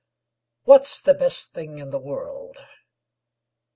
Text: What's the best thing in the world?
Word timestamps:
What's 0.63 0.99
the 0.99 1.13
best 1.13 1.53
thing 1.53 1.77
in 1.77 1.91
the 1.91 1.99
world? 1.99 2.57